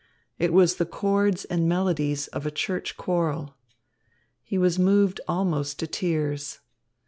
[0.39, 3.53] It was the chords and melodies of a church choral.
[4.41, 6.57] He was moved almost to tears.